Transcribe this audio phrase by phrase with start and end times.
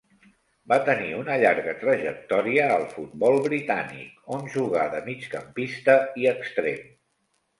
[0.71, 6.89] Va tenir una llarga trajectòria al futbol britànic on jugà de migcampista i extrem.